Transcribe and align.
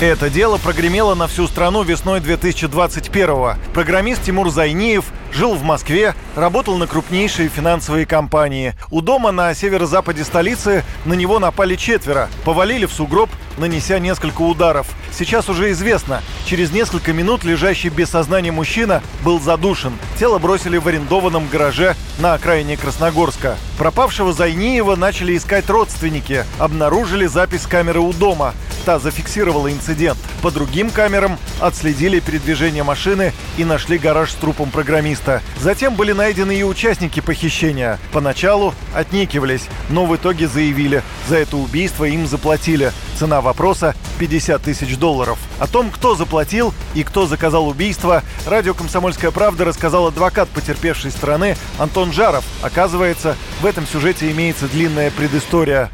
Это 0.00 0.30
дело 0.30 0.58
прогремело 0.58 1.16
на 1.16 1.26
всю 1.26 1.48
страну 1.48 1.82
весной 1.82 2.20
2021-го. 2.20 3.54
Программист 3.74 4.22
Тимур 4.22 4.48
Зайниев 4.48 5.06
жил 5.32 5.54
в 5.54 5.64
Москве, 5.64 6.14
работал 6.36 6.76
на 6.76 6.86
крупнейшие 6.86 7.48
финансовые 7.48 8.06
компании. 8.06 8.74
У 8.92 9.00
дома 9.00 9.32
на 9.32 9.52
северо-западе 9.54 10.22
столицы 10.22 10.84
на 11.04 11.14
него 11.14 11.40
напали 11.40 11.74
четверо, 11.74 12.28
повалили 12.44 12.86
в 12.86 12.92
сугроб, 12.92 13.28
нанеся 13.56 13.98
несколько 13.98 14.42
ударов. 14.42 14.86
Сейчас 15.10 15.48
уже 15.48 15.72
известно, 15.72 16.22
через 16.46 16.70
несколько 16.70 17.12
минут 17.12 17.42
лежащий 17.42 17.88
без 17.88 18.10
сознания 18.10 18.52
мужчина 18.52 19.02
был 19.24 19.40
задушен. 19.40 19.94
Тело 20.16 20.38
бросили 20.38 20.78
в 20.78 20.86
арендованном 20.86 21.48
гараже 21.48 21.96
на 22.20 22.34
окраине 22.34 22.76
Красногорска. 22.76 23.56
Пропавшего 23.78 24.32
Зайниева 24.32 24.94
начали 24.94 25.36
искать 25.36 25.68
родственники. 25.68 26.44
Обнаружили 26.60 27.26
запись 27.26 27.66
камеры 27.66 27.98
у 27.98 28.12
дома. 28.12 28.54
Та 28.88 28.98
зафиксировала 28.98 29.70
инцидент. 29.70 30.18
По 30.40 30.50
другим 30.50 30.88
камерам 30.88 31.36
отследили 31.60 32.20
передвижение 32.20 32.84
машины 32.84 33.34
и 33.58 33.64
нашли 33.66 33.98
гараж 33.98 34.30
с 34.30 34.34
трупом 34.34 34.70
программиста. 34.70 35.42
Затем 35.60 35.94
были 35.94 36.12
найдены 36.12 36.56
и 36.58 36.62
участники 36.62 37.20
похищения. 37.20 37.98
Поначалу 38.14 38.72
отнекивались, 38.94 39.68
но 39.90 40.06
в 40.06 40.16
итоге 40.16 40.48
заявили, 40.48 41.02
за 41.28 41.36
это 41.36 41.58
убийство 41.58 42.06
им 42.06 42.26
заплатили. 42.26 42.90
Цена 43.18 43.42
вопроса 43.42 43.94
50 44.20 44.62
тысяч 44.62 44.96
долларов. 44.96 45.38
О 45.58 45.66
том, 45.66 45.90
кто 45.90 46.14
заплатил 46.14 46.72
и 46.94 47.02
кто 47.02 47.26
заказал 47.26 47.68
убийство, 47.68 48.22
радио 48.46 48.72
«Комсомольская 48.72 49.32
правда» 49.32 49.66
рассказал 49.66 50.06
адвокат 50.06 50.48
потерпевшей 50.48 51.10
стороны 51.10 51.58
Антон 51.78 52.10
Жаров. 52.10 52.46
Оказывается, 52.62 53.36
в 53.60 53.66
этом 53.66 53.86
сюжете 53.86 54.30
имеется 54.30 54.66
длинная 54.66 55.10
предыстория. 55.10 55.90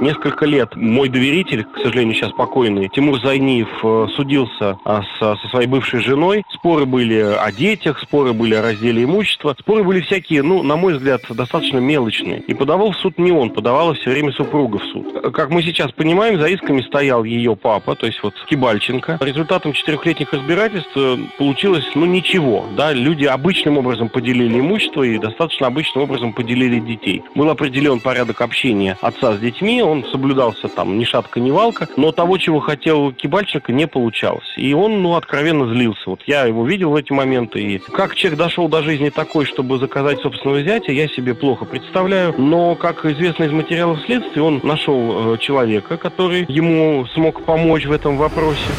Несколько 0.00 0.46
лет 0.46 0.74
мой 0.76 1.10
доверитель, 1.10 1.64
к 1.64 1.78
сожалению, 1.78 2.14
сейчас 2.14 2.32
покойный, 2.32 2.88
Тимур 2.88 3.20
Зайниев, 3.20 3.68
э, 3.82 4.06
судился 4.16 4.78
а, 4.84 5.02
со, 5.18 5.36
своей 5.50 5.66
бывшей 5.66 6.00
женой. 6.00 6.42
Споры 6.54 6.86
были 6.86 7.18
о 7.18 7.52
детях, 7.52 8.00
споры 8.00 8.32
были 8.32 8.54
о 8.54 8.62
разделе 8.62 9.04
имущества. 9.04 9.54
Споры 9.58 9.84
были 9.84 10.00
всякие, 10.00 10.42
ну, 10.42 10.62
на 10.62 10.76
мой 10.76 10.94
взгляд, 10.94 11.20
достаточно 11.28 11.78
мелочные. 11.78 12.40
И 12.40 12.54
подавал 12.54 12.92
в 12.92 12.96
суд 12.96 13.18
не 13.18 13.30
он, 13.30 13.50
подавала 13.50 13.92
все 13.92 14.10
время 14.10 14.32
супруга 14.32 14.78
в 14.78 14.84
суд. 14.84 15.32
Как 15.34 15.50
мы 15.50 15.62
сейчас 15.62 15.92
понимаем, 15.92 16.40
за 16.40 16.46
исками 16.46 16.80
стоял 16.80 17.24
ее 17.24 17.54
папа, 17.54 17.94
то 17.94 18.06
есть 18.06 18.22
вот 18.22 18.34
Кибальченко. 18.48 19.18
Результатом 19.20 19.74
четырехлетних 19.74 20.32
разбирательств 20.32 20.92
э, 20.96 21.18
получилось, 21.36 21.84
ну, 21.94 22.06
ничего. 22.06 22.64
Да, 22.74 22.94
люди 22.94 23.26
обычным 23.26 23.76
образом 23.76 24.08
поделили 24.08 24.60
имущество 24.60 25.02
и 25.02 25.18
достаточно 25.18 25.66
обычным 25.66 26.04
образом 26.04 26.32
поделили 26.32 26.80
детей. 26.80 27.22
Был 27.34 27.50
определен 27.50 28.00
порядок 28.00 28.40
общения 28.40 28.96
отца 29.02 29.34
с 29.34 29.40
детьми, 29.40 29.82
он 29.90 30.04
соблюдался 30.04 30.68
там 30.68 30.98
ни 30.98 31.04
шатка, 31.04 31.40
ни 31.40 31.50
валка, 31.50 31.88
но 31.96 32.12
того, 32.12 32.38
чего 32.38 32.60
хотел 32.60 33.12
Кибальченко, 33.12 33.72
не 33.72 33.86
получалось. 33.86 34.52
И 34.56 34.72
он, 34.72 35.02
ну, 35.02 35.16
откровенно 35.16 35.72
злился. 35.72 36.02
Вот 36.06 36.22
я 36.26 36.44
его 36.44 36.66
видел 36.66 36.90
в 36.90 36.96
эти 36.96 37.12
моменты, 37.12 37.60
и 37.60 37.78
как 37.78 38.14
человек 38.14 38.38
дошел 38.38 38.68
до 38.68 38.82
жизни 38.82 39.10
такой, 39.10 39.44
чтобы 39.44 39.78
заказать 39.78 40.20
собственного 40.20 40.62
зятя, 40.62 40.92
я 40.92 41.08
себе 41.08 41.34
плохо 41.34 41.64
представляю. 41.64 42.34
Но, 42.38 42.74
как 42.74 43.04
известно 43.04 43.44
из 43.44 43.52
материалов 43.52 44.00
следствия, 44.06 44.42
он 44.42 44.60
нашел 44.62 45.34
э, 45.34 45.38
человека, 45.38 45.96
который 45.96 46.44
ему 46.48 47.06
смог 47.14 47.44
помочь 47.44 47.86
в 47.86 47.92
этом 47.92 48.16
вопросе. 48.16 48.70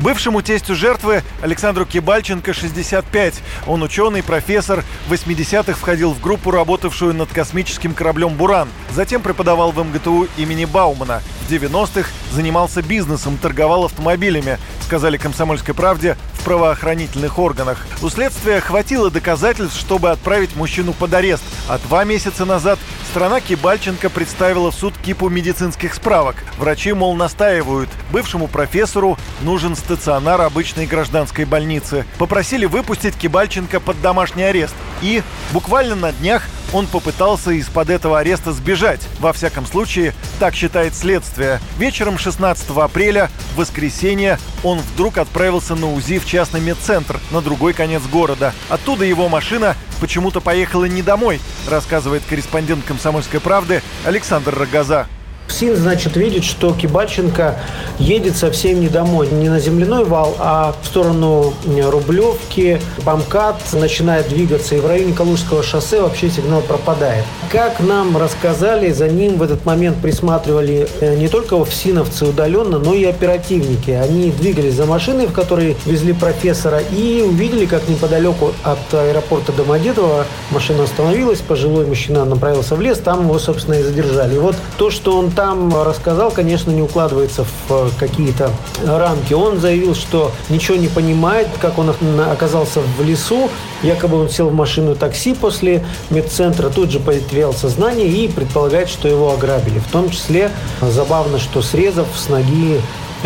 Бывшему 0.00 0.42
тестю 0.42 0.74
жертвы 0.74 1.22
Александру 1.40 1.86
Кибальченко 1.86 2.52
65. 2.52 3.40
Он 3.66 3.82
ученый, 3.82 4.22
профессор. 4.22 4.82
В 5.06 5.12
80-х 5.12 5.78
входил 5.78 6.12
в 6.12 6.20
группу, 6.20 6.50
работавшую 6.50 7.14
над 7.14 7.32
космическим 7.32 7.94
кораблем 7.94 8.34
«Буран». 8.34 8.68
Затем 8.92 9.22
преподавал 9.22 9.70
в 9.70 9.78
МГТУ 9.82 10.28
имени 10.36 10.64
Баумана. 10.64 11.22
В 11.46 11.52
90-х 11.52 12.08
занимался 12.32 12.82
бизнесом, 12.82 13.36
торговал 13.36 13.84
автомобилями, 13.84 14.58
сказали 14.82 15.16
«Комсомольской 15.16 15.74
правде» 15.74 16.16
в 16.32 16.44
правоохранительных 16.44 17.38
органах. 17.38 17.86
У 18.02 18.08
следствия 18.08 18.60
хватило 18.60 19.10
доказательств, 19.10 19.78
чтобы 19.78 20.10
отправить 20.10 20.56
мужчину 20.56 20.92
под 20.92 21.14
арест. 21.14 21.42
А 21.68 21.78
два 21.78 22.04
месяца 22.04 22.44
назад 22.44 22.78
страна 23.14 23.40
Кибальченко 23.40 24.10
представила 24.10 24.72
в 24.72 24.74
суд 24.74 24.92
кипу 24.98 25.28
медицинских 25.28 25.94
справок. 25.94 26.34
Врачи, 26.58 26.92
мол, 26.92 27.14
настаивают. 27.14 27.88
Бывшему 28.10 28.48
профессору 28.48 29.16
нужен 29.42 29.76
стационар 29.76 30.40
обычной 30.40 30.86
гражданской 30.86 31.44
больницы. 31.44 32.06
Попросили 32.18 32.66
выпустить 32.66 33.14
Кибальченко 33.14 33.78
под 33.78 34.02
домашний 34.02 34.42
арест. 34.42 34.74
И 35.00 35.22
буквально 35.52 35.94
на 35.94 36.12
днях 36.12 36.48
он 36.74 36.88
попытался 36.88 37.52
из-под 37.52 37.88
этого 37.88 38.18
ареста 38.18 38.52
сбежать. 38.52 39.00
Во 39.20 39.32
всяком 39.32 39.64
случае, 39.64 40.12
так 40.40 40.54
считает 40.54 40.94
следствие. 40.94 41.60
Вечером 41.78 42.18
16 42.18 42.68
апреля, 42.70 43.30
в 43.54 43.58
воскресенье, 43.58 44.38
он 44.64 44.80
вдруг 44.80 45.18
отправился 45.18 45.76
на 45.76 45.92
УЗИ 45.92 46.18
в 46.18 46.26
частный 46.26 46.60
медцентр 46.60 47.20
на 47.30 47.40
другой 47.40 47.74
конец 47.74 48.02
города. 48.02 48.52
Оттуда 48.68 49.04
его 49.04 49.28
машина 49.28 49.76
почему-то 50.00 50.40
поехала 50.40 50.86
не 50.86 51.02
домой, 51.02 51.40
рассказывает 51.68 52.24
корреспондент 52.28 52.84
«Комсомольской 52.84 53.40
правды» 53.40 53.80
Александр 54.04 54.54
Рогоза. 54.58 55.06
СИН, 55.48 55.76
значит, 55.76 56.16
видит, 56.16 56.44
что 56.44 56.72
Кибальченко 56.72 57.56
едет 57.98 58.36
совсем 58.36 58.80
не 58.80 58.88
домой, 58.88 59.28
не 59.30 59.48
на 59.48 59.60
земляной 59.60 60.04
вал, 60.04 60.34
а 60.38 60.74
в 60.82 60.86
сторону 60.86 61.54
Рублевки, 61.64 62.80
Бамкат, 63.04 63.56
начинает 63.72 64.28
двигаться, 64.28 64.74
и 64.74 64.80
в 64.80 64.86
районе 64.86 65.12
Калужского 65.12 65.62
шоссе 65.62 66.00
вообще 66.00 66.28
сигнал 66.30 66.60
пропадает. 66.62 67.24
Как 67.50 67.80
нам 67.80 68.16
рассказали, 68.16 68.90
за 68.90 69.08
ним 69.08 69.36
в 69.36 69.42
этот 69.42 69.64
момент 69.64 69.98
присматривали 69.98 70.88
э, 71.00 71.16
не 71.16 71.28
только 71.28 71.62
ФСИНовцы 71.64 72.24
удаленно, 72.24 72.78
но 72.78 72.94
и 72.94 73.04
оперативники. 73.04 73.90
Они 73.90 74.32
двигались 74.32 74.74
за 74.74 74.86
машиной, 74.86 75.26
в 75.26 75.32
которой 75.32 75.76
везли 75.86 76.12
профессора, 76.12 76.80
и 76.80 77.22
увидели, 77.22 77.66
как 77.66 77.88
неподалеку 77.88 78.52
от 78.62 78.92
аэропорта 78.92 79.52
Домодедово 79.52 80.26
машина 80.50 80.84
остановилась, 80.84 81.40
пожилой 81.40 81.86
мужчина 81.86 82.24
направился 82.24 82.74
в 82.74 82.80
лес, 82.80 82.98
там 82.98 83.24
его, 83.24 83.38
собственно, 83.38 83.74
и 83.74 83.82
задержали. 83.82 84.34
И 84.34 84.38
вот 84.38 84.56
то, 84.78 84.90
что 84.90 85.16
он 85.16 85.30
там 85.34 85.82
рассказал, 85.82 86.30
конечно, 86.30 86.70
не 86.70 86.82
укладывается 86.82 87.44
в 87.44 87.70
э, 87.70 87.88
какие-то 87.98 88.50
рамки. 88.84 89.34
Он 89.34 89.58
заявил, 89.58 89.94
что 89.94 90.32
ничего 90.48 90.76
не 90.76 90.88
понимает, 90.88 91.48
как 91.60 91.78
он 91.78 91.94
оказался 92.30 92.80
в 92.80 93.02
лесу. 93.02 93.50
Якобы 93.82 94.20
он 94.20 94.28
сел 94.30 94.48
в 94.48 94.54
машину 94.54 94.94
такси 94.94 95.34
после 95.34 95.84
медцентра, 96.10 96.70
тут 96.70 96.90
же 96.90 97.00
потерял 97.00 97.52
сознание 97.52 98.08
и 98.08 98.28
предполагает, 98.28 98.88
что 98.88 99.08
его 99.08 99.32
ограбили. 99.32 99.78
В 99.78 99.90
том 99.90 100.10
числе 100.10 100.50
забавно, 100.80 101.38
что 101.38 101.62
срезав 101.62 102.06
с 102.16 102.28
ноги 102.28 102.80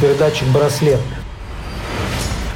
передатчик 0.00 0.48
браслет. 0.48 1.00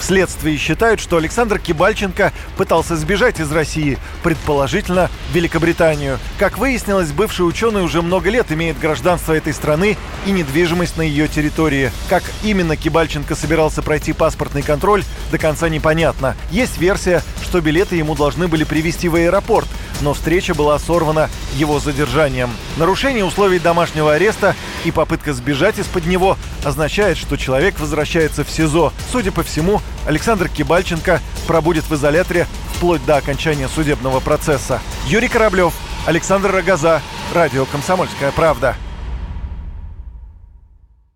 В 0.00 0.02
следствии 0.02 0.56
считают, 0.56 0.98
что 0.98 1.18
Александр 1.18 1.58
Кибальченко 1.58 2.32
пытался 2.56 2.96
сбежать 2.96 3.38
из 3.38 3.52
России, 3.52 3.98
предположительно 4.22 5.10
в 5.30 5.34
Великобританию. 5.34 6.18
Как 6.38 6.56
выяснилось, 6.56 7.12
бывший 7.12 7.42
ученый 7.42 7.82
уже 7.82 8.00
много 8.00 8.30
лет 8.30 8.50
имеет 8.50 8.78
гражданство 8.78 9.34
этой 9.34 9.52
страны 9.52 9.98
и 10.24 10.30
недвижимость 10.30 10.96
на 10.96 11.02
ее 11.02 11.28
территории. 11.28 11.92
Как 12.08 12.22
именно 12.42 12.76
Кибальченко 12.76 13.34
собирался 13.34 13.82
пройти 13.82 14.14
паспортный 14.14 14.62
контроль, 14.62 15.04
до 15.30 15.36
конца 15.36 15.68
непонятно. 15.68 16.34
Есть 16.50 16.78
версия, 16.78 17.22
что 17.42 17.60
билеты 17.60 17.96
ему 17.96 18.14
должны 18.14 18.48
были 18.48 18.64
привезти 18.64 19.06
в 19.08 19.16
аэропорт, 19.16 19.68
но 20.00 20.14
встреча 20.14 20.54
была 20.54 20.78
сорвана 20.78 21.30
его 21.54 21.80
задержанием. 21.80 22.50
Нарушение 22.76 23.24
условий 23.24 23.58
домашнего 23.58 24.14
ареста 24.14 24.54
и 24.84 24.90
попытка 24.90 25.32
сбежать 25.32 25.78
из-под 25.78 26.06
него 26.06 26.36
означает, 26.64 27.18
что 27.18 27.36
человек 27.36 27.78
возвращается 27.78 28.44
в 28.44 28.50
СИЗО. 28.50 28.92
Судя 29.10 29.32
по 29.32 29.42
всему, 29.42 29.80
Александр 30.06 30.48
Кибальченко 30.48 31.20
пробудет 31.46 31.84
в 31.84 31.94
изоляторе 31.94 32.46
вплоть 32.74 33.04
до 33.04 33.16
окончания 33.16 33.68
судебного 33.68 34.20
процесса. 34.20 34.80
Юрий 35.06 35.28
Кораблев, 35.28 35.74
Александр 36.06 36.50
Рогоза, 36.50 37.02
Радио 37.34 37.66
«Комсомольская 37.66 38.32
правда». 38.32 38.76